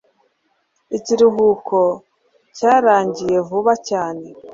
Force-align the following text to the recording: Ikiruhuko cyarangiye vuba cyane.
Ikiruhuko 0.97 1.79
cyarangiye 2.57 3.37
vuba 3.49 3.73
cyane. 3.89 4.25